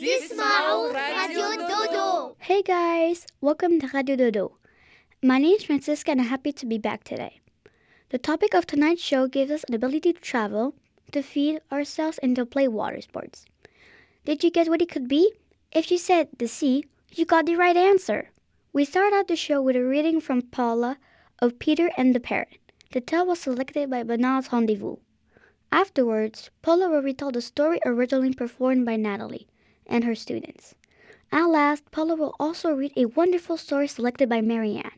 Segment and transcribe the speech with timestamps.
[0.00, 2.36] تسمعوا Radio Dodo.
[2.38, 4.56] Hey guys, welcome to Radio Dodo.
[5.22, 7.40] My name is Francisca and I'm happy to be back today.
[8.08, 10.74] The topic of tonight's show gives us an ability to travel,
[11.12, 13.44] to feed ourselves, and to play water sports.
[14.24, 15.32] Did you guess what it could be?
[15.70, 18.30] If you said the sea, you got the right answer.
[18.72, 20.96] We start out the show with a reading from Paula
[21.40, 22.58] of Peter and the Parrot.
[22.92, 24.96] The tale was selected by Bernard's Rendezvous.
[25.70, 29.46] Afterwards, Paula will retell the story originally performed by Natalie
[29.87, 30.75] and her students.
[31.31, 34.91] At last, Paula will also read a wonderful story selected by Marianne.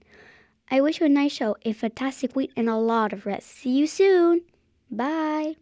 [0.69, 3.47] I wish you a nice show, a fantastic week, and a lot of rest.
[3.47, 4.41] See you soon.
[4.91, 5.55] Bye.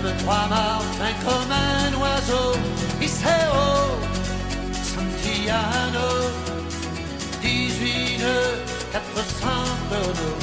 [0.00, 2.58] Fameux trois-mâts fin comme un oiseau.
[3.02, 3.66] Iseo,
[4.72, 6.08] Santiano,
[7.42, 8.58] 18 nœuds,
[8.92, 9.48] 400
[9.90, 10.38] tonneaux.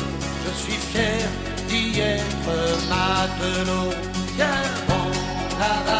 [0.46, 1.28] Je suis fier
[1.68, 2.54] d'y être
[2.88, 3.94] matelot.
[4.36, 4.48] Tiens
[4.88, 5.10] bon
[5.60, 5.97] la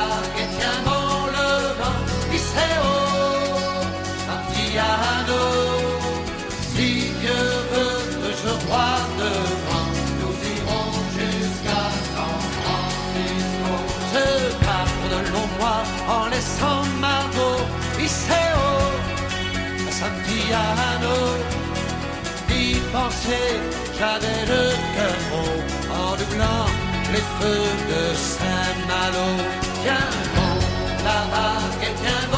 [23.30, 24.64] J'avais le
[24.96, 25.60] cœur gros
[25.94, 26.66] en doublant
[27.12, 29.28] les feux de Saint-Malo.
[29.84, 30.56] Tiens bon
[31.04, 32.37] la vague et tiens bon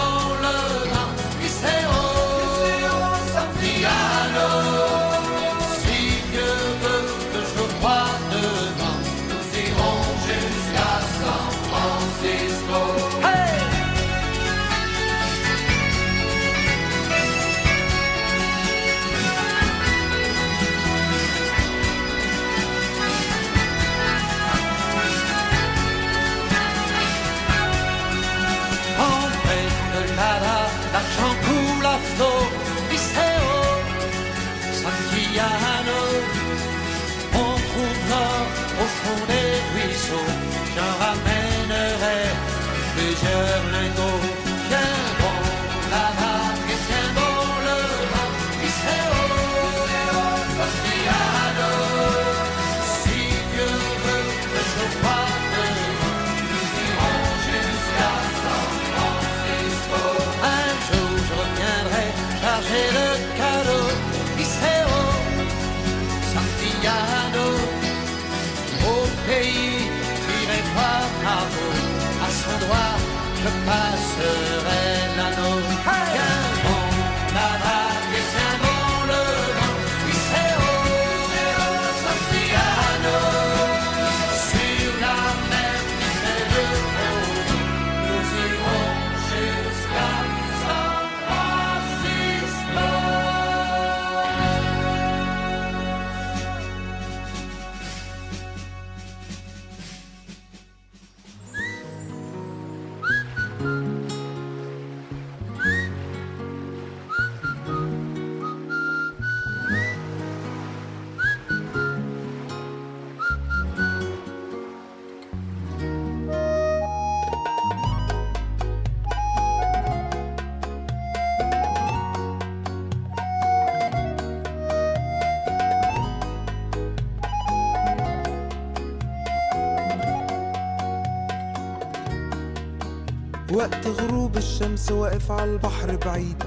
[133.53, 136.43] وقت غروب الشمس واقف على البحر بعيد.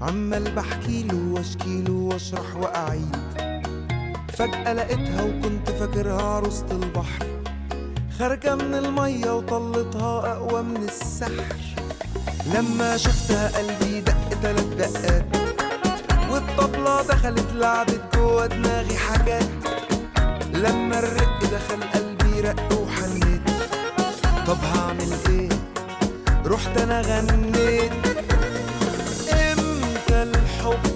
[0.00, 3.16] عمال بحكيله واشكيله واشرح وأعيد.
[4.32, 7.26] فجأة لقيتها وكنت فاكرها عروسة البحر.
[8.18, 11.56] خارجة من المية وطلتها أقوى من السحر.
[12.54, 15.26] لما شفتها قلبي دق تلات دقات.
[16.30, 19.48] والطبلة دخلت لعبت جوا دماغي حاجات.
[20.54, 23.42] لما الرق دخل قلبي رق وحنيت.
[24.46, 25.45] طب هعمل إيه؟
[26.56, 27.92] رحت أنا غنيت.
[29.32, 30.95] إمتى الحب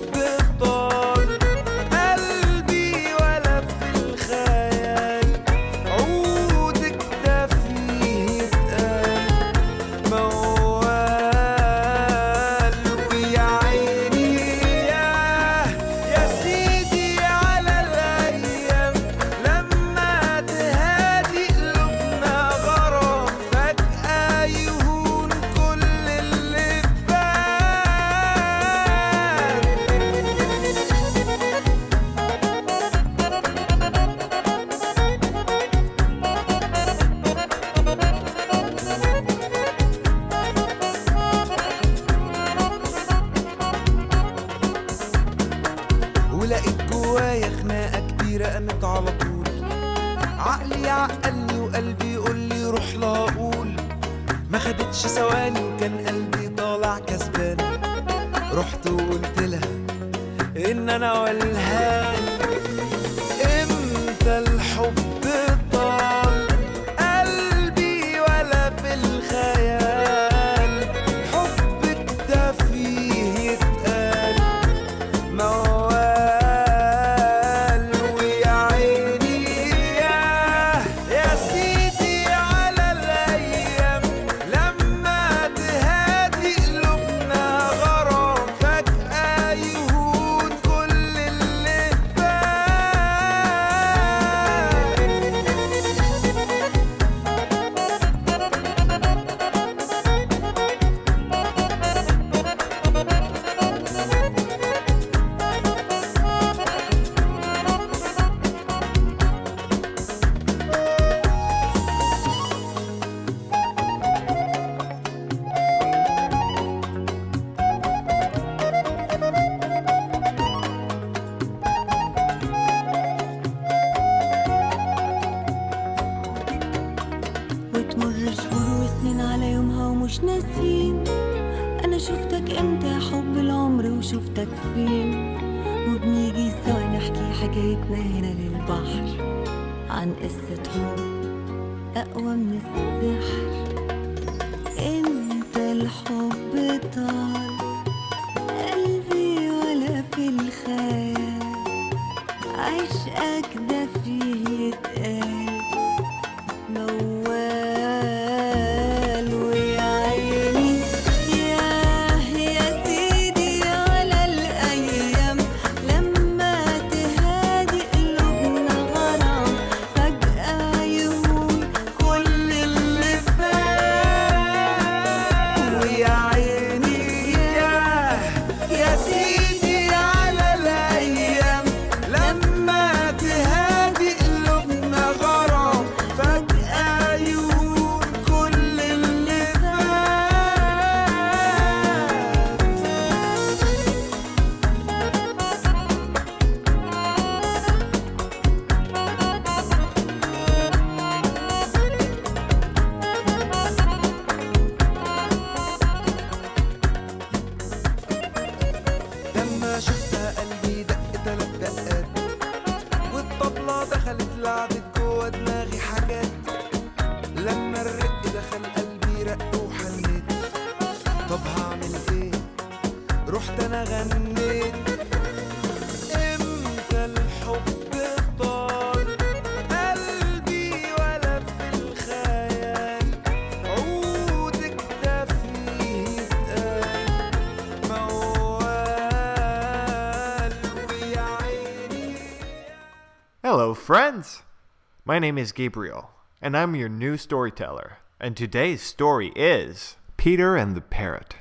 [245.11, 247.99] My name is Gabriel, and I'm your new storyteller.
[248.21, 251.35] And today's story is Peter and the Parrot.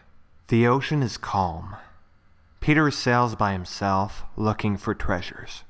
[0.48, 1.76] The ocean is calm.
[2.62, 5.66] Peter sails by himself, looking for treasures.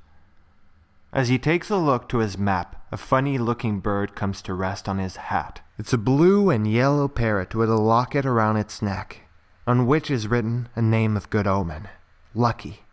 [1.11, 4.87] As he takes a look to his map, a funny looking bird comes to rest
[4.87, 5.59] on his hat.
[5.77, 9.23] It's a blue and yellow parrot with a locket around its neck,
[9.67, 11.89] on which is written a name of good omen
[12.33, 12.83] Lucky.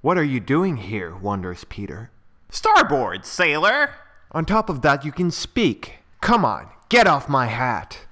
[0.00, 1.14] What are you doing here?
[1.14, 2.10] wonders Peter.
[2.48, 3.90] Starboard, sailor!
[4.32, 5.98] On top of that, you can speak.
[6.20, 8.06] Come on, get off my hat.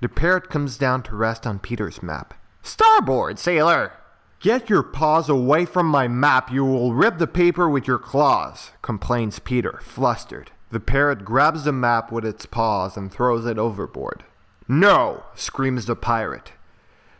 [0.00, 2.34] The parrot comes down to rest on Peter's map.
[2.62, 3.92] Starboard, sailor!
[4.40, 8.72] Get your paws away from my map, you will rip the paper with your claws,
[8.82, 10.50] complains Peter, flustered.
[10.70, 14.24] The parrot grabs the map with its paws and throws it overboard.
[14.68, 16.52] No, screams the pirate.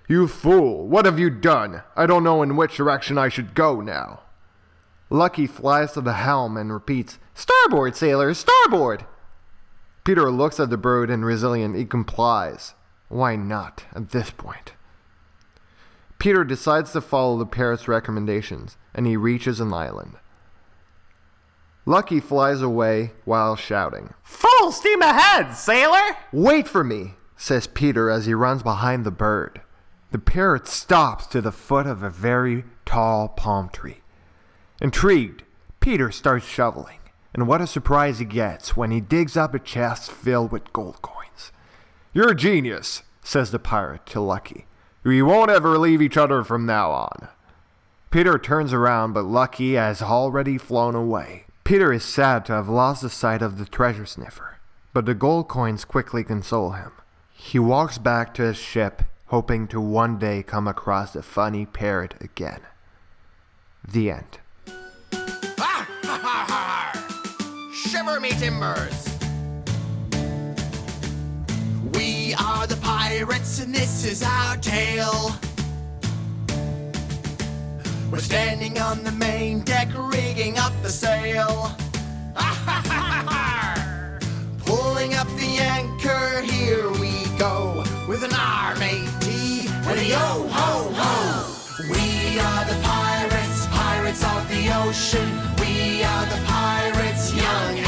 [0.09, 1.83] You fool, what have you done?
[1.97, 4.21] I don't know in which direction I should go now.
[5.09, 9.05] Lucky flies to the helm and repeats, Starboard, sailor, starboard!
[10.05, 12.75] Peter looks at the bird and resilient he complies.
[13.09, 14.73] Why not at this point?
[16.19, 20.15] Peter decides to follow the parrot's recommendations and he reaches an island.
[21.87, 26.17] Lucky flies away while shouting, Full steam ahead, sailor!
[26.33, 29.61] Wait for me, says Peter as he runs behind the bird.
[30.11, 34.01] The parrot stops to the foot of a very tall palm tree.
[34.81, 35.43] Intrigued,
[35.81, 37.01] Peter starts shoveling,
[37.35, 41.03] and what a surprise he gets when he digs up a chest filled with gold
[41.03, 41.51] coins.
[42.13, 44.67] You're a genius, says the pirate to Lucky.
[45.03, 47.29] We won't ever leave each other from now on.
[48.11, 51.45] Peter turns around, but Lucky has already flown away.
[51.65, 54.59] Peter is sad to have lost the sight of the treasure sniffer,
[54.93, 56.93] but the gold coins quickly console him.
[57.33, 62.15] He walks back to his ship, hoping to one day come across the funny parrot
[62.21, 62.61] again.
[63.87, 64.39] The end.
[68.15, 69.09] Shiver me timbers!
[71.95, 75.35] We are the pirates, and this is our tale.
[78.13, 81.73] We're standing on the main deck, rigging up the sail.
[84.65, 91.53] Pulling up the anchor, here we go, with an R-A-T and a yo-ho-ho.
[91.91, 95.29] We are the pirates, pirates of the ocean.
[95.59, 97.84] We are the pirates, young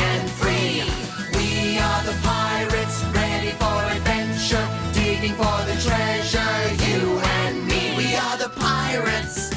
[4.57, 7.97] adventure, digging for the treasure, you and me.
[7.97, 9.53] We are the pirates.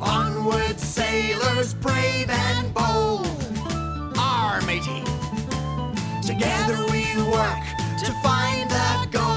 [0.00, 3.26] Onward, sailors, brave and bold.
[4.18, 5.04] Our matey.
[6.26, 7.64] Together we work
[8.00, 9.33] to find that gold.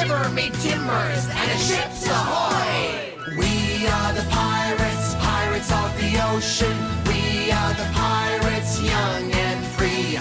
[0.00, 3.12] Shiver me timbers and a ship's ahoy!
[3.36, 6.76] We are the pirates, pirates of the ocean.
[7.06, 10.18] We are the pirates, young and free.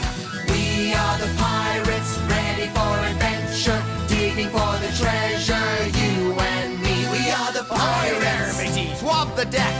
[0.51, 7.07] We are the pirates, ready for adventure, digging for the treasure, you and me.
[7.12, 9.00] We are the pirates.
[9.00, 9.78] Swab the deck.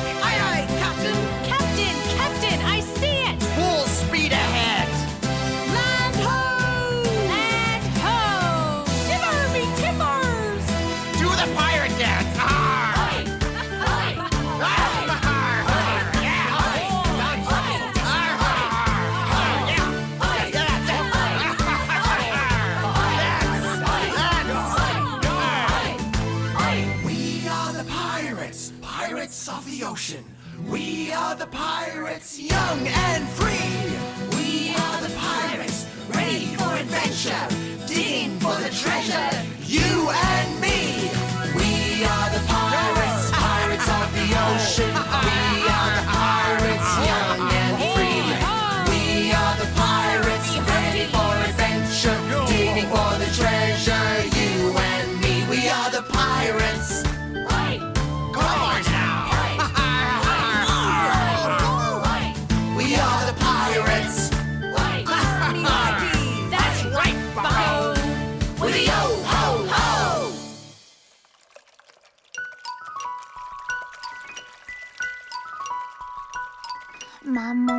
[29.20, 30.24] Pirates, of the ocean.
[30.70, 34.38] We are the pirates, young and free.
[34.38, 37.46] We are the pirates, ready for adventure,
[37.86, 39.30] digging for the treasure,
[39.66, 40.69] you and me.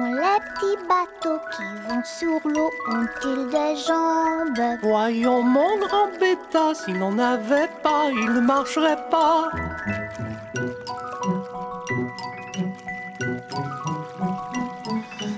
[0.01, 4.79] Maman, les petits bateaux qui vont sur l'eau ont-ils des jambes?
[4.83, 9.51] Voyons mon grand bêta, s'il n'en avait pas, il ne marcherait pas.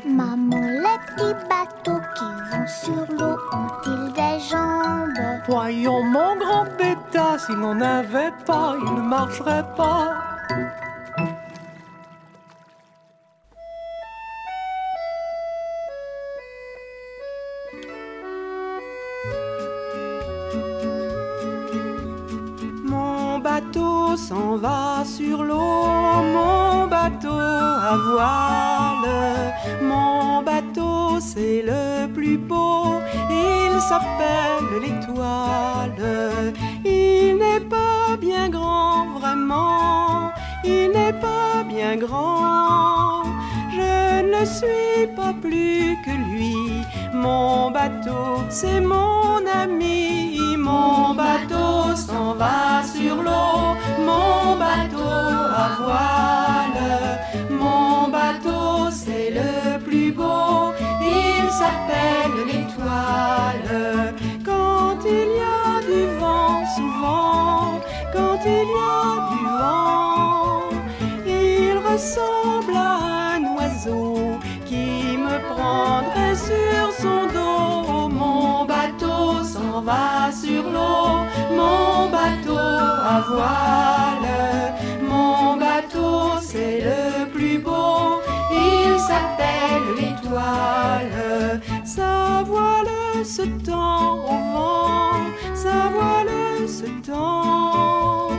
[0.04, 5.42] Maman, les petits bateaux qui vont sur l'eau ont-ils des jambes?
[5.48, 10.14] Voyons mon grand bêta, s'il n'en avait pas, il ne marcherait pas.
[24.16, 25.86] S'en va sur l'eau,
[26.34, 29.54] mon bateau à voile.
[29.82, 33.00] Mon bateau, c'est le plus beau,
[33.30, 36.52] il s'appelle l'étoile.
[36.84, 40.30] Il n'est pas bien grand, vraiment,
[40.64, 43.22] il n'est pas bien grand.
[43.76, 46.56] Je ne suis pas plus que lui.
[47.22, 50.38] Mon bateau, c'est mon ami.
[50.58, 53.76] Mon bateau s'en va sur l'eau.
[54.08, 55.12] Mon bateau
[55.64, 56.82] à voile.
[57.48, 60.72] Mon bateau, c'est le plus beau.
[61.00, 64.14] Il s'appelle l'étoile.
[64.44, 67.80] Quand il y a du vent, souvent,
[68.12, 70.62] quand il y a du vent,
[71.26, 74.31] il ressemble à un oiseau
[76.34, 78.08] sur son dos.
[78.08, 84.74] Mon bateau s'en va sur l'eau, mon bateau à voile.
[85.02, 91.60] Mon bateau, c'est le plus beau, il s'appelle l'étoile.
[91.84, 95.12] Sa voile se tend au vent,
[95.54, 98.30] sa voile se tend.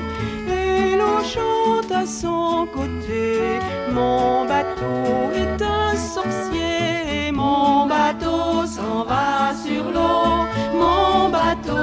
[0.48, 3.60] Et l'on chante à son côté.
[3.94, 6.63] Mon bateau est un sorcier.
[7.94, 10.30] Mon bateau s'en va sur l'eau.
[10.74, 11.78] Mon bateau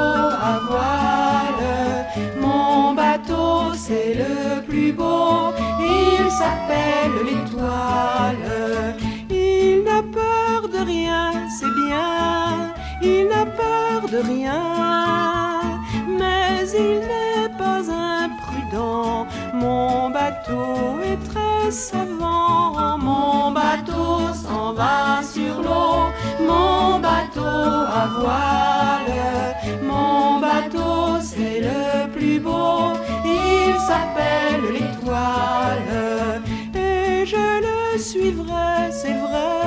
[0.51, 1.67] à voile.
[2.41, 5.53] Mon bateau, c'est le plus beau.
[5.79, 8.97] Il s'appelle l'étoile.
[9.31, 12.73] Il n'a peur de rien, c'est bien.
[13.03, 14.63] Il n'a peur de rien.
[16.19, 19.27] Mais il n'est pas imprudent.
[19.61, 22.97] Mon bateau est très savant.
[22.99, 26.09] Mon bateau s'en va sur l'eau.
[26.49, 27.57] Mon bateau
[28.01, 29.21] à voile.
[29.83, 32.95] Mon bateau, c'est le plus beau.
[33.25, 36.43] Il s'appelle l'étoile.
[36.75, 39.60] Et je le suivrai, c'est vrai.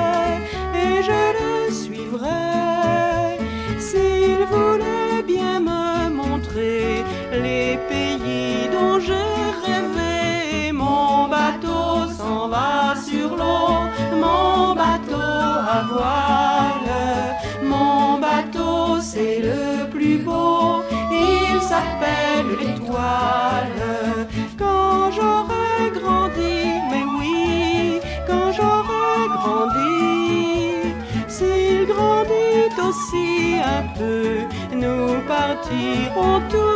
[34.00, 36.73] nous partirons tous.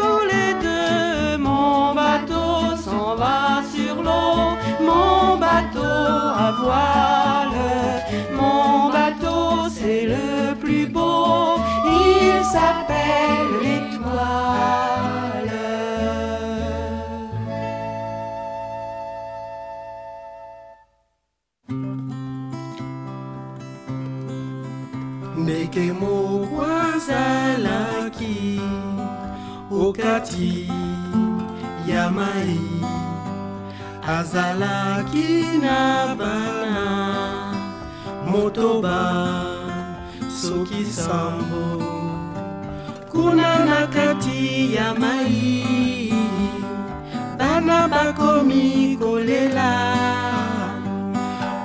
[29.98, 30.68] Okati
[31.86, 32.60] ya mai.
[34.06, 36.86] Azalaki na bana
[38.30, 39.00] motoba
[40.30, 41.82] soki sambo.
[43.10, 46.12] Kuna na kati ya mai
[47.38, 49.72] bana bakomi kolela.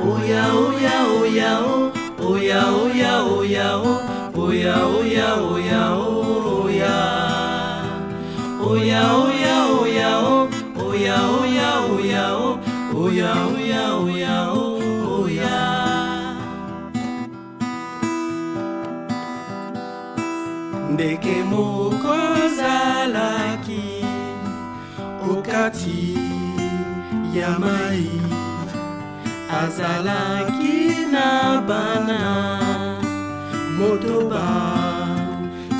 [0.03, 1.91] Oya oya oya o
[2.29, 3.93] oya oya oya o
[4.35, 6.22] oya oya oya oya
[20.93, 22.15] ndeke moko
[22.57, 24.05] zalaki
[25.31, 26.17] okati
[27.35, 28.09] ya mai
[29.61, 30.77] azalaki
[31.11, 32.21] na bana.
[33.77, 34.45] Motoba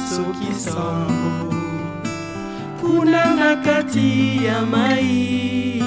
[0.10, 1.52] soki sambo
[2.84, 4.10] kuna na kati
[4.46, 5.84] ya mai.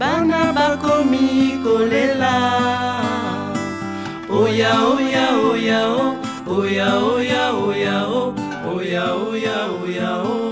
[0.00, 2.36] Bana bakomi kolela
[4.40, 6.06] oya oya oya o.
[6.56, 8.22] Oya oya oya o.
[8.74, 10.45] Oya oya oya oya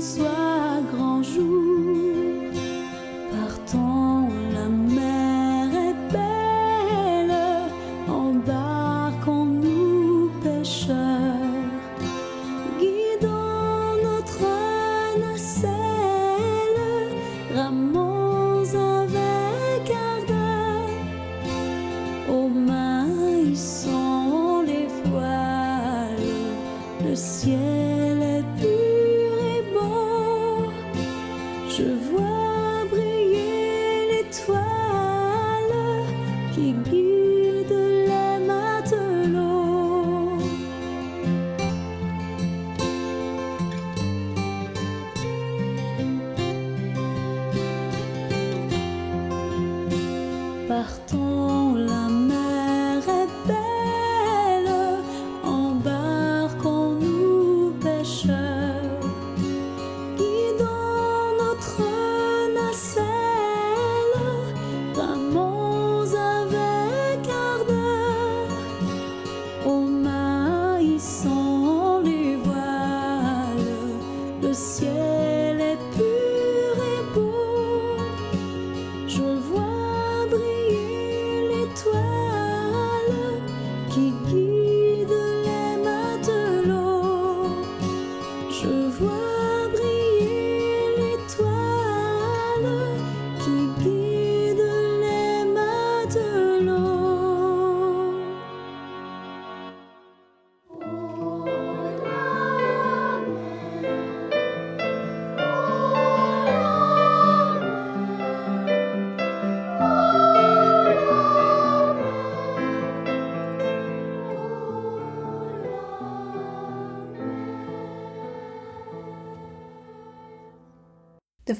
[0.00, 0.39] avant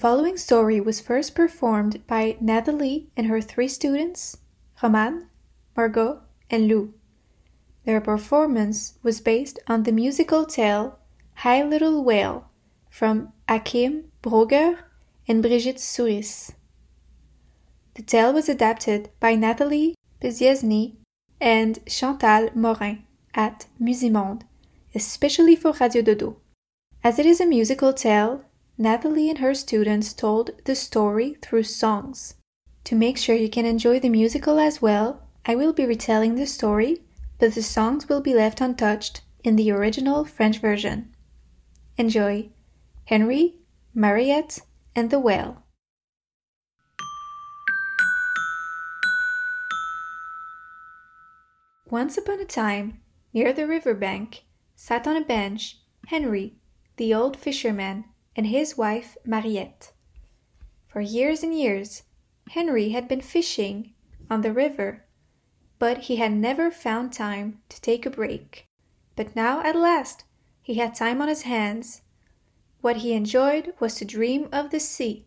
[0.00, 4.38] following story was first performed by Nathalie and her three students,
[4.82, 5.28] Roman,
[5.76, 6.94] Margot, and Lou.
[7.84, 10.98] Their performance was based on the musical tale
[11.44, 12.48] Hi Little Whale
[12.88, 14.78] from Akim Brogger
[15.28, 16.52] and Brigitte Souris.
[17.92, 20.96] The tale was adapted by Nathalie Beziesny
[21.42, 24.44] and Chantal Morin at Musimonde,
[24.94, 26.38] especially for Radio Dodo.
[27.04, 28.46] As it is a musical tale,
[28.80, 32.36] Nathalie and her students told the story through songs.
[32.84, 36.46] To make sure you can enjoy the musical as well, I will be retelling the
[36.46, 37.02] story,
[37.38, 41.14] but the songs will be left untouched in the original French version.
[41.98, 42.48] Enjoy
[43.04, 43.56] Henry,
[43.92, 44.60] Mariette,
[44.96, 45.62] and the Whale.
[51.90, 53.02] Once upon a time,
[53.34, 56.54] near the river bank, sat on a bench Henry,
[56.96, 58.06] the old fisherman,
[58.40, 59.92] and his wife Mariette.
[60.88, 62.04] For years and years,
[62.48, 63.92] Henry had been fishing
[64.30, 65.04] on the river,
[65.78, 68.64] but he had never found time to take a break.
[69.14, 70.24] But now at last
[70.62, 72.00] he had time on his hands.
[72.80, 75.26] What he enjoyed was to dream of the sea.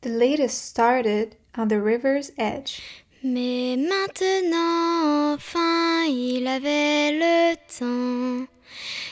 [0.00, 2.80] The latest started on the river's edge.
[3.22, 8.48] Mais maintenant, enfin, il avait le temps.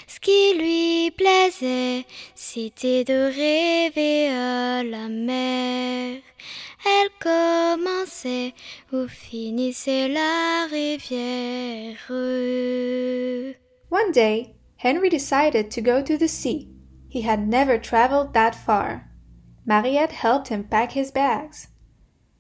[0.06, 2.04] Ce qui lui plaisait,
[2.52, 6.20] c'était de rêver à la mer.
[6.84, 8.54] Elle commençait
[8.92, 11.96] où finissait la rivière.
[13.88, 16.68] One day, Henry decided to go to the sea.
[17.08, 19.08] He had never traveled that far.
[19.64, 21.68] Mariette helped him pack his bags.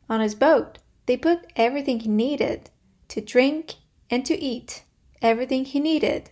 [0.08, 2.70] On his boat, they put everything he needed
[3.10, 3.74] to drink
[4.10, 4.82] and to eat,
[5.22, 6.30] everything he needed.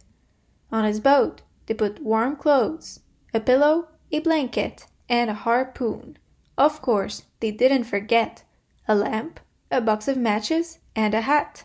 [0.72, 3.00] On his boat, they put warm clothes,
[3.34, 6.16] a pillow, a blanket, and a harpoon.
[6.56, 8.42] Of course, they didn't forget
[8.86, 11.64] a lamp, a box of matches, and a hat.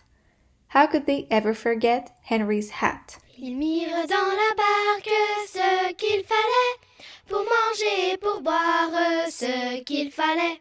[0.70, 3.18] How could they ever forget Henry's hat?
[3.38, 5.10] Ils mirent dans la barque
[5.48, 6.80] ce qu'il fallait
[7.28, 8.92] pour manger, pour boire
[9.30, 10.60] ce qu'il fallait.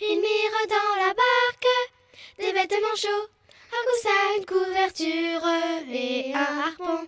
[0.00, 1.92] Ils mirent dans la barque
[2.38, 3.28] des vêtements chauds,
[3.72, 5.48] un coussin, une couverture
[5.90, 7.06] et un harpon.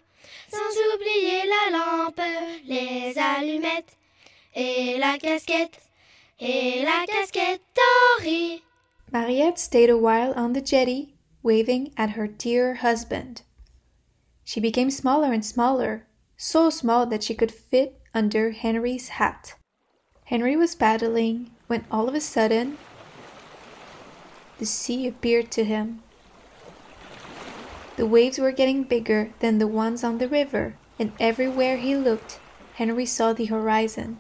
[0.50, 2.20] Sans oublier la lampe,
[2.66, 3.96] les allumettes
[4.54, 5.78] et la casquette,
[6.40, 8.62] et la casquette d'Henri.
[9.12, 13.42] Mariette stayed a while on the jetty, waving at her dear husband.
[14.44, 19.54] She became smaller and smaller, so small that she could fit under Henry's hat.
[20.24, 22.76] Henry was paddling when all of a sudden
[24.58, 26.02] the sea appeared to him.
[28.00, 32.40] The waves were getting bigger than the ones on the river, and everywhere he looked,
[32.76, 34.16] Henry saw the horizon.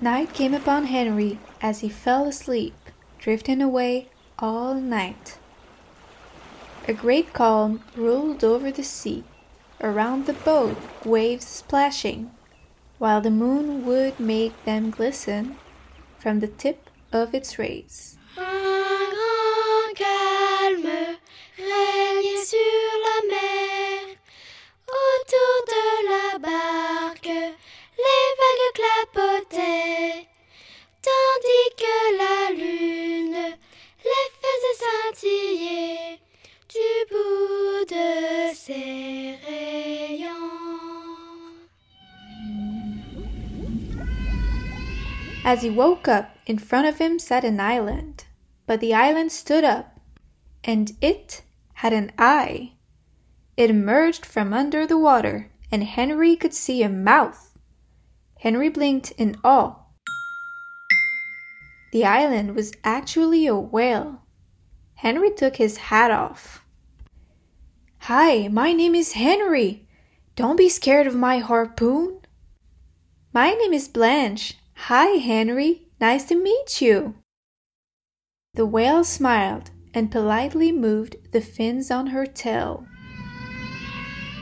[0.00, 2.74] Night came upon Henry as he fell asleep,
[3.20, 4.08] drifting away
[4.40, 5.38] all night.
[6.88, 9.22] A great calm ruled over the sea,
[9.80, 12.32] around the boat waves splashing,
[12.98, 15.58] while the moon would make them glisten
[16.18, 18.18] from the tip of its rays.
[22.44, 24.16] Sur la mer.
[24.86, 27.36] Autour de la barque,
[28.04, 30.26] les vagues clapotaient,
[31.00, 33.56] tandis que la lune
[34.04, 36.20] les faisait scintiller
[36.68, 40.34] du bout de ses rayons.
[45.46, 48.24] As he woke up, in front of him sat an island.
[48.66, 49.98] But the island stood up,
[50.62, 51.42] and it
[51.74, 52.72] had an eye.
[53.56, 57.58] It emerged from under the water, and Henry could see a mouth.
[58.40, 59.76] Henry blinked in awe.
[61.92, 64.22] The island was actually a whale.
[64.96, 66.64] Henry took his hat off.
[68.00, 69.86] Hi, my name is Henry.
[70.36, 72.20] Don't be scared of my harpoon.
[73.32, 74.58] My name is Blanche.
[74.74, 75.88] Hi, Henry.
[76.00, 77.14] Nice to meet you.
[78.54, 82.86] The whale smiled and politely moved the fins on her tail.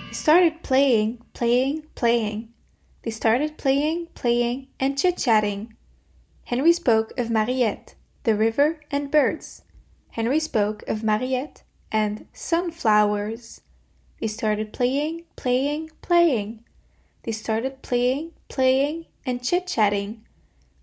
[0.08, 2.48] They started playing, playing, playing.
[3.02, 5.76] They started playing, playing, and chit chatting.
[6.44, 9.62] Henry spoke of Mariette, the river, and birds.
[10.10, 13.60] Henry spoke of Mariette and sunflowers.
[14.20, 16.64] They started playing, playing, playing.
[17.24, 20.26] They started playing, playing, and chit chatting.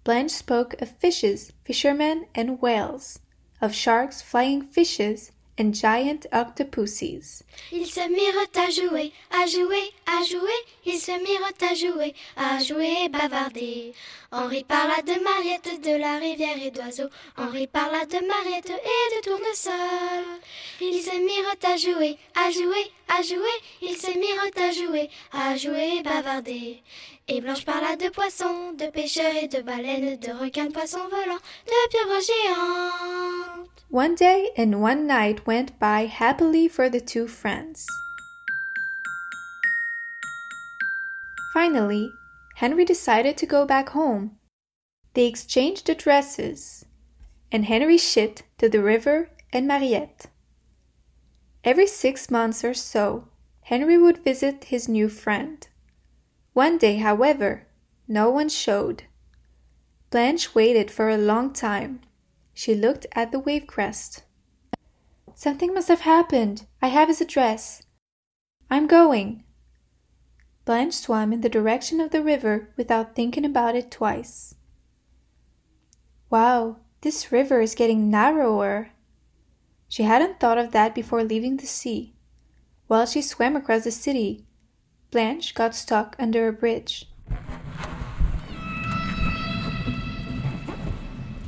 [0.03, 3.19] Blanche spoke of fishes, fishermen, and whales,
[3.61, 7.43] of sharks, flying fishes, and giant octopuses.
[7.71, 10.59] Ils se mirent à jouer, à jouer, à jouer.
[10.85, 13.93] Ils se mirent à jouer, à jouer et bavarder.
[14.31, 17.09] Henri parla de Mariette, de la rivière et d'oiseaux.
[17.37, 20.23] Henri parla de Mariette et de tournesol.
[20.81, 23.57] Ils se mirent à jouer, à jouer, à jouer.
[23.81, 26.81] Ils se mirent à jouer, à jouer bavarder.
[27.27, 31.41] Et Blanche parla de poissons, de pêcheurs et de baleines, de requins, de poissons volants,
[31.65, 33.69] de pieuvres géantes.
[33.91, 37.85] One day and one night went by happily for the two friends.
[41.53, 42.11] Finally,
[42.55, 44.37] Henry decided to go back home.
[45.15, 46.85] They exchanged addresses,
[47.51, 50.27] and Henry shipped to the river and Mariette.
[51.63, 53.27] Every six months or so,
[53.61, 55.67] Henry would visit his new friend.
[56.53, 57.67] One day, however,
[58.07, 59.03] no one showed.
[60.09, 62.01] Blanche waited for a long time.
[62.53, 64.23] She looked at the wave crest.
[65.35, 66.65] Something must have happened.
[66.81, 67.83] I have his address.
[68.69, 69.43] I'm going.
[70.65, 74.55] Blanche swam in the direction of the river without thinking about it twice.
[76.29, 78.91] Wow, this river is getting narrower.
[79.89, 82.13] She hadn't thought of that before leaving the sea.
[82.88, 84.45] While she swam across the city,
[85.12, 87.10] Blanche got stuck under a bridge.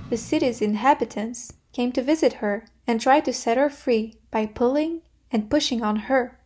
[0.10, 5.04] The city's inhabitants came to visit her and tried to set her free by pulling
[5.32, 6.40] and pushing on her,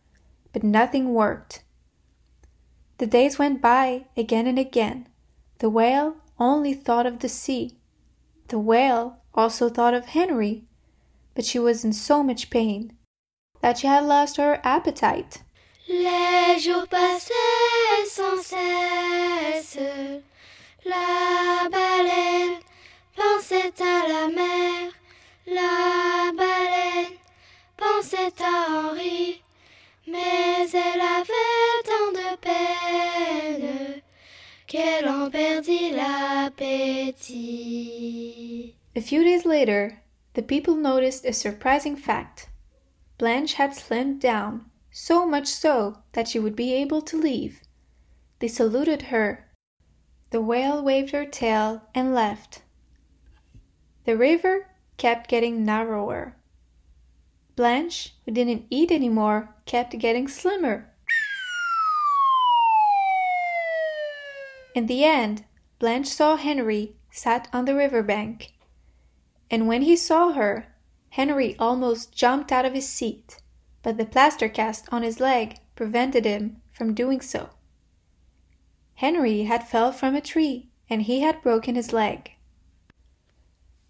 [0.52, 1.64] but nothing worked.
[2.98, 5.08] The days went by again and again.
[5.58, 7.78] The whale only thought of the sea.
[8.48, 10.64] The whale also thought of Henry,
[11.36, 12.96] but she was in so much pain
[13.60, 15.42] that she had lost her appetite.
[15.88, 19.78] Les jours passaient sans cesse.
[20.84, 22.58] La baleine
[23.14, 24.90] pensait à la mer.
[25.46, 27.18] La baleine
[27.76, 29.42] pensait à Henri.
[30.08, 34.02] Mais elle avait tant de peine
[34.66, 37.46] qu'elle en perdit l'appétit.
[38.96, 39.98] A few days later,
[40.36, 42.50] the people noticed a surprising fact.
[43.16, 47.62] Blanche had slimmed down, so much so that she would be able to leave.
[48.40, 49.50] They saluted her.
[50.28, 52.60] The whale waved her tail and left.
[54.04, 54.68] The river
[54.98, 56.36] kept getting narrower.
[57.56, 60.92] Blanche, who didn't eat anymore, kept getting slimmer.
[64.74, 65.46] In the end,
[65.78, 68.52] Blanche saw Henry sat on the river bank.
[69.50, 70.66] And when he saw her,
[71.10, 73.38] Henry almost jumped out of his seat,
[73.82, 77.50] but the plaster cast on his leg prevented him from doing so.
[78.94, 82.32] Henry had fell from a tree and he had broken his leg.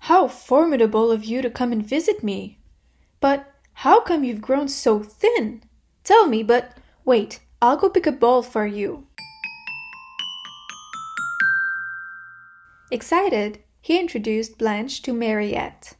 [0.00, 2.58] How formidable of you to come and visit me!
[3.20, 5.62] But how come you've grown so thin?
[6.04, 9.06] Tell me, but wait, I'll go pick a ball for you.
[12.90, 15.92] Excited, he introduced Blanche to Mariette.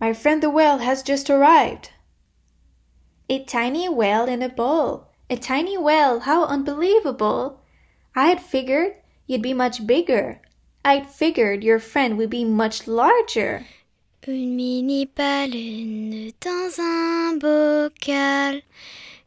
[0.00, 1.90] My friend the whale has just arrived.
[3.28, 5.08] A tiny whale in a bowl.
[5.28, 7.58] A tiny whale, how unbelievable!
[8.14, 8.94] I had figured
[9.26, 10.40] you'd be much bigger.
[10.84, 13.66] I'd figured your friend would be much larger.
[14.28, 18.62] Une mini baleine dans un bocal.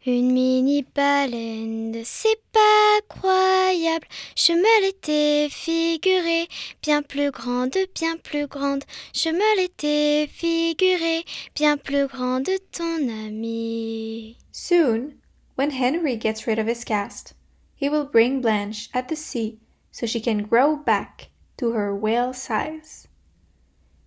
[0.05, 4.05] Une mini baleine, c'est pas croyable.
[4.35, 6.49] Je me l'étais figurée,
[6.81, 8.83] bien plus grande, bien plus grande.
[9.13, 11.23] Je me l'étais figurée,
[11.55, 14.35] bien plus grande, ton ami.
[14.51, 15.21] Soon,
[15.55, 17.33] when Henry gets rid of his cast,
[17.73, 19.57] he will bring Blanche at the sea
[19.89, 23.07] so she can grow back to her whale size.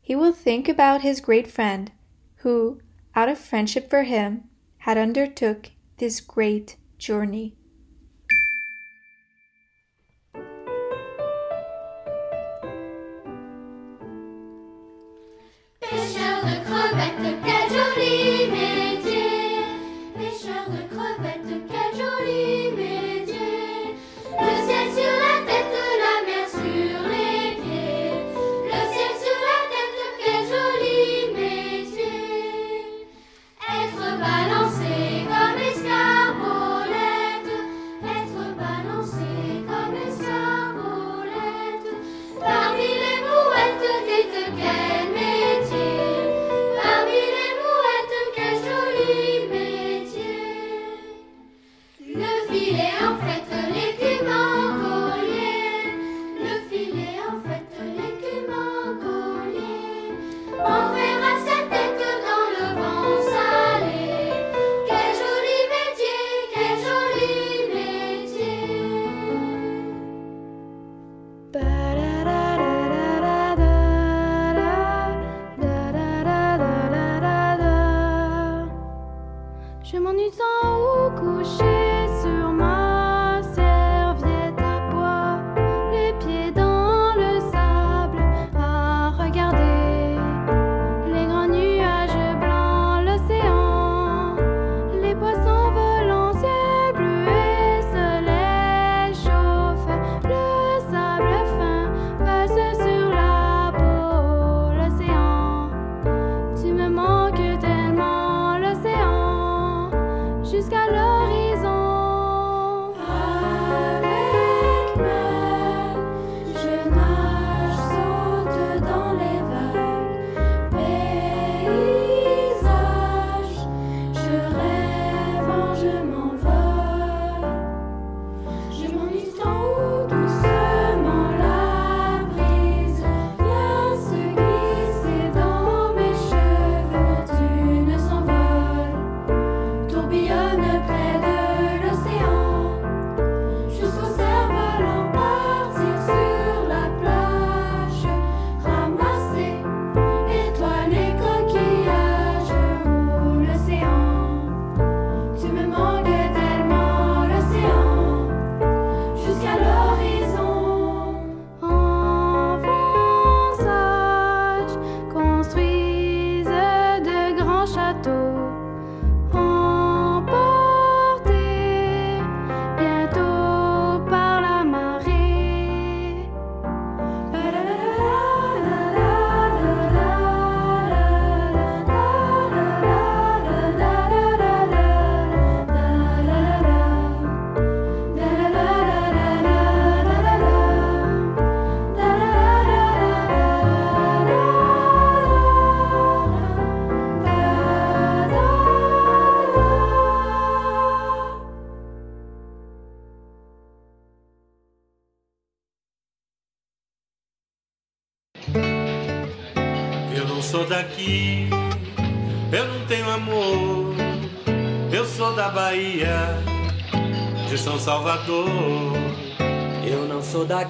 [0.03, 1.91] He will think about his great friend,
[2.43, 2.83] who,
[3.15, 7.55] out of friendship for him, had undertook this great journey.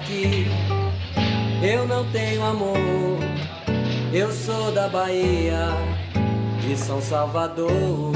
[0.07, 0.47] Daqui,
[1.61, 2.77] eu não tenho amor.
[4.13, 5.69] Eu sou da Bahia,
[6.61, 8.13] de São Salvador.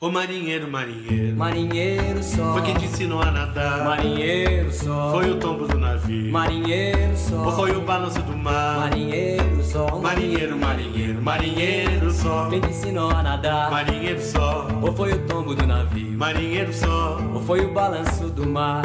[0.00, 1.36] Ô marinheiro, marinheiro.
[1.36, 2.52] Marinheiro só.
[2.54, 3.84] Foi quem te ensinou a nadar.
[3.84, 5.12] Marinheiro só.
[5.12, 6.32] Foi o tombo do navio.
[6.32, 7.44] Marinheiro só.
[7.44, 8.80] Ou foi o balanço do mar.
[8.80, 9.86] Marinheiro só.
[9.98, 12.48] Marinheiro, marinheiro, marinheiro só.
[12.48, 13.70] Quem te ensinou a nadar.
[13.70, 14.66] Marinheiro só.
[14.82, 16.18] Ou foi o tombo do navio.
[16.18, 17.20] Marinheiro só.
[17.32, 18.82] Ou foi o balanço do mar.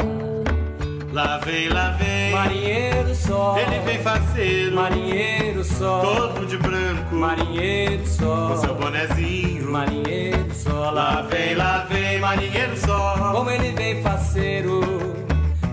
[1.12, 2.32] Lá vem, lá vem.
[2.32, 3.56] Marinheiro só.
[3.58, 4.76] Ele vem faceiro.
[4.76, 6.00] Marinheiro só.
[6.00, 7.14] Todo de branco.
[7.14, 8.48] Marinheiro só.
[8.48, 9.70] Com seu bonezinho.
[9.70, 10.90] Marinheiro só.
[10.90, 12.20] Lá vem, lá vem.
[12.20, 13.32] Marinheiro só.
[13.32, 14.80] Como ele vem faceiro.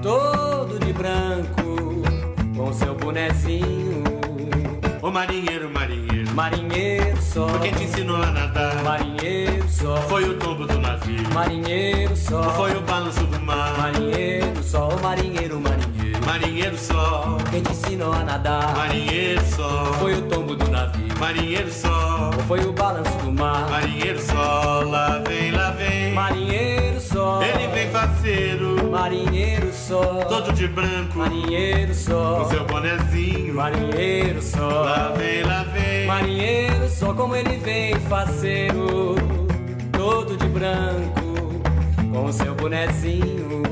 [0.02, 2.04] Todo de branco.
[2.56, 4.04] Com seu bonezinho.
[5.02, 6.32] Ô marinheiro, marinheiro.
[6.34, 7.50] Marinheiro só.
[7.50, 8.82] Foi quem te ensinou a nadar.
[8.84, 9.98] Marinheiro só.
[10.04, 11.30] Foi o tombo do navio.
[11.34, 12.42] Marinheiro só.
[12.42, 13.78] Ou foi o balanço do mar.
[13.78, 14.90] Marinheiro só.
[14.90, 16.26] Ô marinheiro, marinheiro.
[16.26, 17.38] Marinheiro só.
[17.52, 18.76] Quem te ensinou a nadar.
[18.76, 19.94] Marinheiro só.
[20.00, 21.08] Foi o tombo do navio.
[21.20, 22.32] Marinheiro só.
[22.36, 23.70] Ou foi o balanço do mar.
[23.70, 24.82] Marinheiro só.
[24.82, 26.14] Lá vem, lá vem.
[26.14, 27.42] Marinheiro só.
[27.44, 28.90] Ele vem faceiro.
[28.90, 30.26] Marinheiro só.
[30.26, 31.18] Todo de branco.
[31.18, 32.40] Marinheiro só.
[32.40, 33.54] Com seu bonezinho.
[33.54, 34.68] Marinheiro só.
[34.68, 36.08] Lá vem, lá vem.
[36.08, 39.16] Marinheiro só como ele vem faceiro.
[39.92, 41.62] Todo de branco.
[42.12, 43.65] Com seu bonezinho.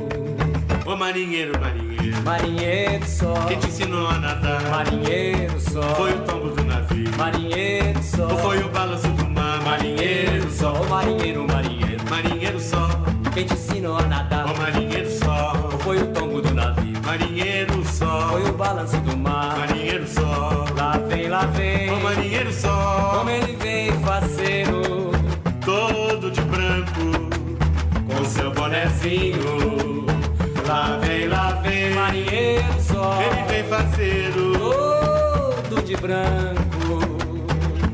[1.04, 2.24] Marinheiro, marinheiro.
[2.24, 3.34] Marinheiro só.
[3.46, 4.62] Quem te ensinou a nadar.
[4.70, 5.82] Marinheiro só.
[5.96, 7.12] Foi o tombo do navio.
[7.18, 8.26] Marinheiro só.
[8.26, 9.62] Ou foi o balanço do mar.
[9.64, 10.72] Marinheiro só.
[10.86, 12.10] Marinheiro, marinheiro.
[12.10, 12.88] Marinheiro só.
[13.34, 14.50] Quem te ensinou a nadar.
[14.50, 15.52] Ô marinheiro só.
[15.74, 16.98] Ou foi o tombo do navio.
[17.06, 18.30] Marinheiro só.
[18.30, 19.58] Foi o balanço do mar.
[19.58, 20.66] Marinheiro só.
[20.78, 21.92] Lá vem, lá vem.
[21.92, 23.18] Ô marinheiro só.
[23.18, 25.12] Como ele vem faceiro.
[25.66, 27.28] Todo de branco.
[28.08, 29.63] Com seu bonezinho.
[30.74, 31.94] Lá vem, lá vem.
[31.94, 33.22] Marinheiro só.
[33.22, 34.54] Ele vem faceiro.
[35.70, 37.00] Todo de branco.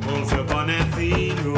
[0.05, 1.55] Com seu bonezinho.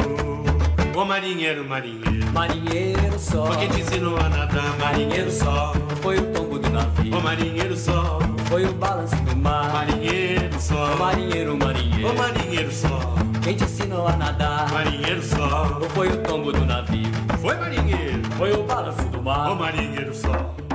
[0.96, 2.32] Ô marinheiro, marinheiro.
[2.32, 3.46] Marinheiro só.
[3.46, 4.76] Foi quem te ensinou a nadar.
[4.80, 5.72] Marinheiro só.
[6.00, 7.16] Foi o tombo do navio.
[7.16, 8.18] Ô marinheiro só.
[8.48, 9.72] Foi o balanço do mar.
[9.72, 10.92] Marinheiro só.
[10.92, 12.10] Ô marinheiro, marinheiro.
[12.10, 13.14] Ô marinheiro só.
[13.44, 14.72] Quem te ensinou a nadar?
[14.72, 15.78] Marinheiro só.
[15.80, 17.12] Ou foi o tombo do navio?
[17.40, 18.22] Foi marinheiro.
[18.36, 19.52] Foi o balanço do mar.
[19.52, 20.52] Ô marinheiro só.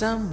[0.00, 0.29] some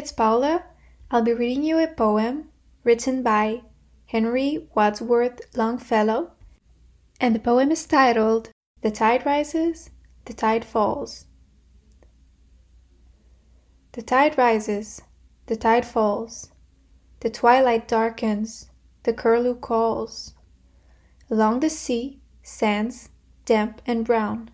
[0.00, 0.64] it's Paula.
[1.10, 2.48] I'll be reading you a poem
[2.84, 3.60] written by
[4.06, 6.30] Henry Wadsworth Longfellow,
[7.20, 8.48] and the poem is titled
[8.80, 9.90] The Tide Rises,
[10.24, 11.26] the Tide Falls.
[13.92, 15.02] The tide rises,
[15.44, 16.50] the tide falls,
[17.20, 18.70] the twilight darkens,
[19.02, 20.32] the curlew calls.
[21.28, 23.10] Along the sea, sands
[23.44, 24.50] damp and brown,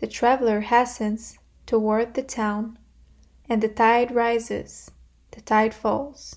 [0.00, 2.78] the traveler hastens toward the town
[3.48, 4.90] and the tide rises,
[5.30, 6.36] the tide falls.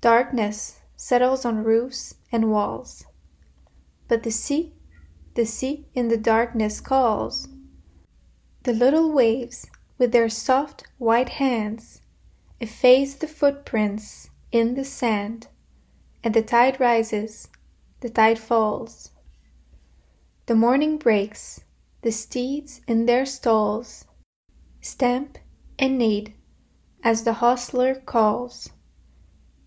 [0.00, 3.04] Darkness settles on roofs and walls,
[4.08, 4.74] but the sea,
[5.34, 7.48] the sea in the darkness calls.
[8.64, 9.66] The little waves,
[9.98, 12.00] with their soft white hands,
[12.60, 15.48] efface the footprints in the sand,
[16.24, 17.48] and the tide rises,
[18.00, 19.10] the tide falls.
[20.46, 21.60] The morning breaks,
[22.02, 24.04] the steeds in their stalls
[24.82, 25.38] stamp
[25.82, 26.32] and neigh
[27.02, 28.70] as the hostler calls.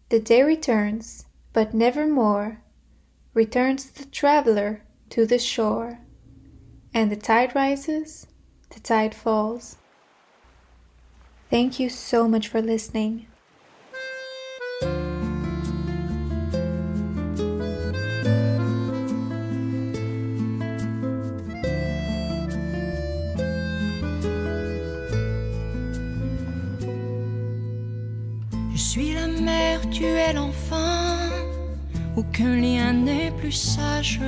[0.07, 2.61] The day returns, but nevermore
[3.33, 5.99] returns the traveler to the shore,
[6.93, 8.27] and the tide rises,
[8.69, 9.75] the tide falls.
[11.49, 13.27] Thank you so much for listening.
[28.75, 31.15] Je suis la mer, tu es l'enfant.
[32.17, 34.19] Aucun lien n'est plus sage.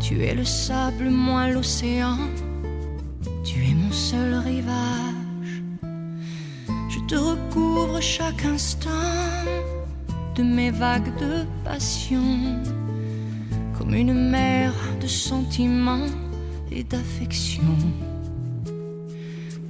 [0.00, 2.16] Tu es le sable, moi l'océan.
[3.44, 5.62] Tu es mon seul rivage.
[6.88, 8.88] Je te recouvre chaque instant
[10.36, 12.62] de mes vagues de passion.
[13.76, 16.06] Comme une mer de sentiments
[16.70, 17.74] et d'affection.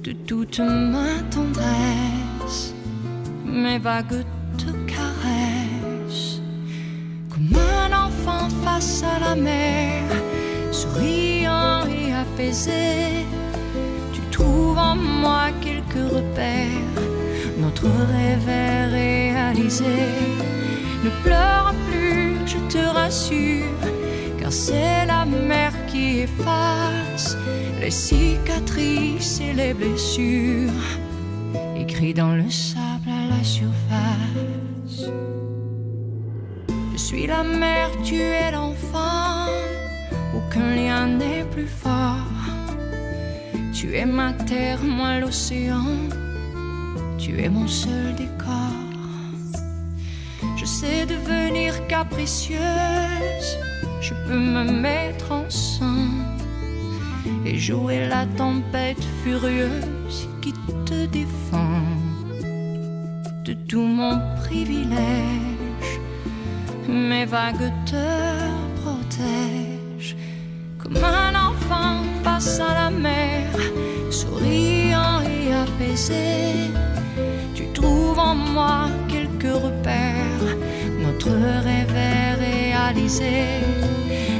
[0.03, 2.28] De toute ma tendresse
[3.59, 4.23] mes vagues
[4.57, 6.41] te caressent
[7.29, 10.03] comme un enfant face à la mer,
[10.71, 13.25] souriant et apaisé.
[14.13, 17.01] Tu trouves en moi quelques repères,
[17.57, 19.99] notre rêve est réalisé.
[21.03, 23.81] Ne pleure plus, je te rassure,
[24.39, 27.37] car c'est la mer qui efface
[27.81, 30.83] les cicatrices et les blessures
[31.77, 32.88] écrit dans le sable
[37.09, 39.47] suis la mer, tu es l'enfant,
[40.37, 42.35] aucun lien n'est plus fort.
[43.73, 45.89] Tu es ma terre, moi l'océan,
[47.17, 48.75] tu es mon seul décor.
[50.55, 53.49] Je sais devenir capricieuse,
[54.01, 56.13] je peux me mettre en sang
[57.43, 60.53] et jouer la tempête furieuse qui
[60.85, 61.87] te défend
[63.45, 65.48] de tout mon privilège.
[66.91, 68.07] Mes vagues te
[68.81, 70.15] protègent
[70.79, 73.45] comme un enfant face à la mer,
[74.09, 76.71] souriant et apaisé.
[77.53, 80.55] Tu trouves en moi quelques repères,
[80.99, 83.45] notre rêve est réalisé.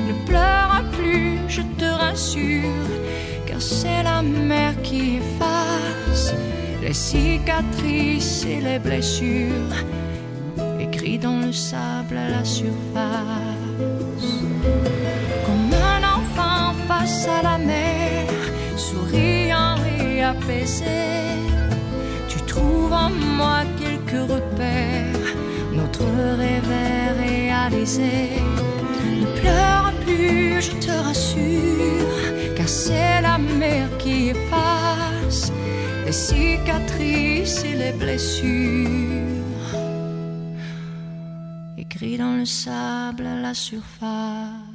[0.07, 2.89] Ne pleure plus, je te rassure,
[3.45, 6.33] car c'est la mer qui efface
[6.81, 9.75] les cicatrices et les blessures,
[11.22, 13.09] dans le sable à la surface.
[15.45, 18.28] Comme un enfant face à la mer,
[18.78, 20.86] souriant et apaisé,
[22.28, 25.30] tu trouves en moi quelques repères.
[25.74, 26.05] Notre
[26.38, 28.30] rêve est réalisé.
[29.22, 35.51] Ne pleure plus, je te rassure, car c'est la mer qui efface
[36.05, 39.38] les cicatrices et les blessures
[42.20, 44.68] dans le sable à la surface.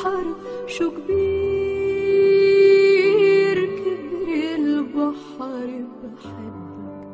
[0.00, 0.24] البحر
[0.66, 1.56] شو كبير
[3.66, 7.12] كبير البحر بحبك.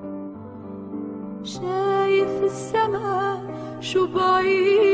[1.44, 3.40] شايف السما
[3.80, 4.85] شو بعيد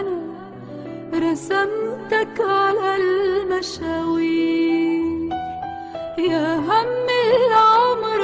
[0.00, 4.60] أنا رسمتك على المشاوير
[6.18, 8.22] يا هم العمر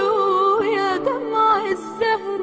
[0.64, 2.40] يا دمع الزهر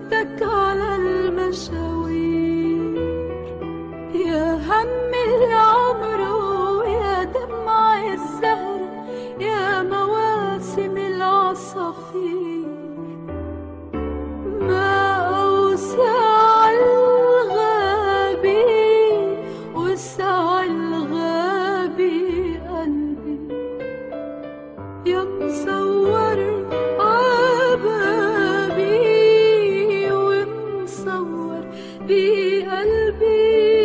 [32.07, 33.76] بقلبي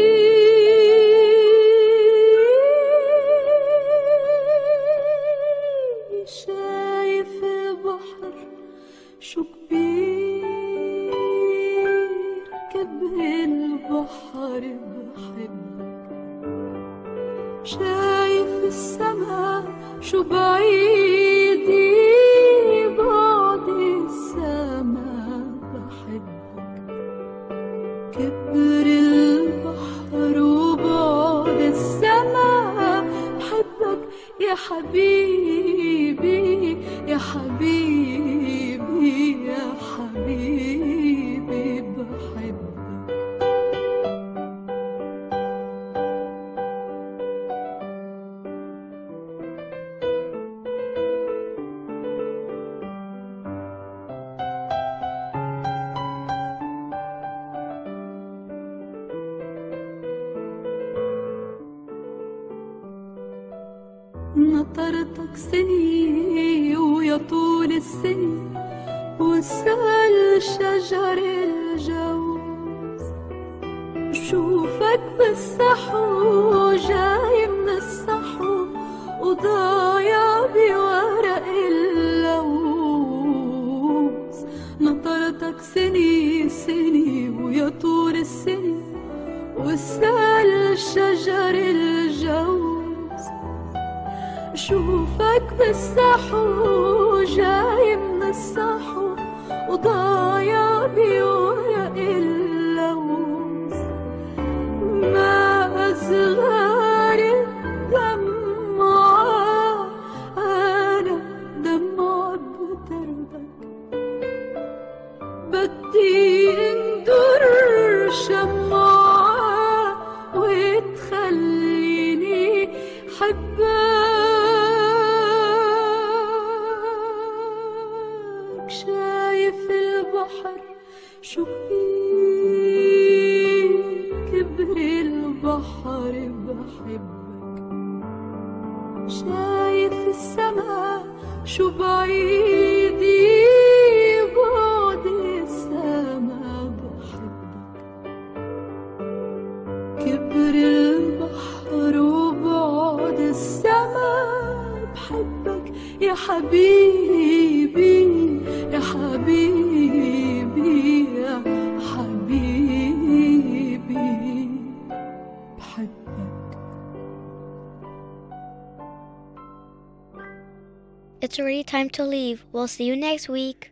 [172.52, 173.71] We'll see you next week.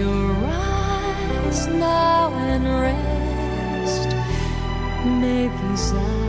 [0.00, 4.08] your rise now and rest.
[5.20, 6.19] May these eyes.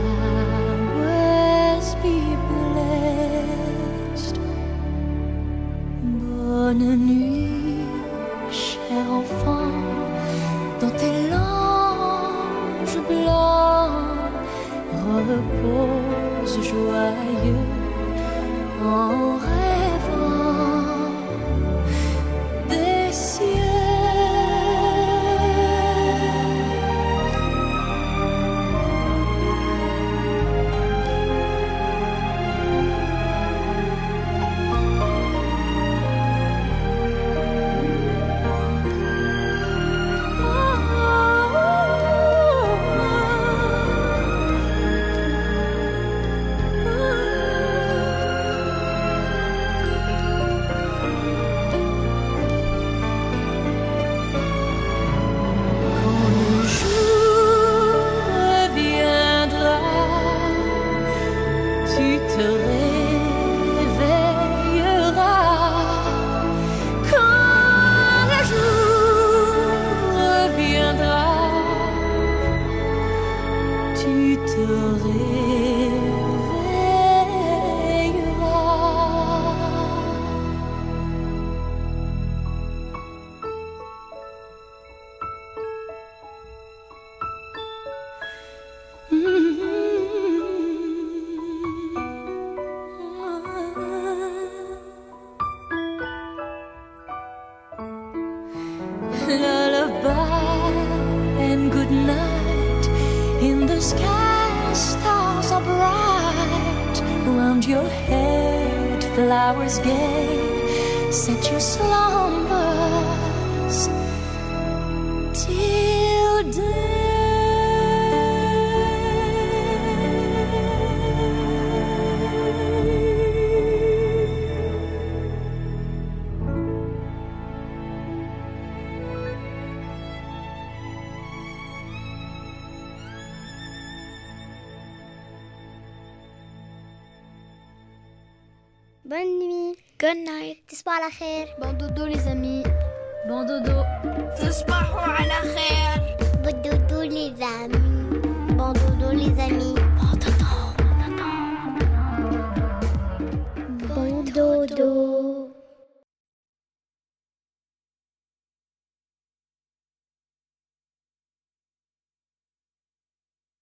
[61.94, 62.91] tu te.